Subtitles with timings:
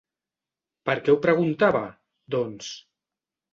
[0.91, 1.83] Per què ho preguntava,
[2.39, 2.75] doncs?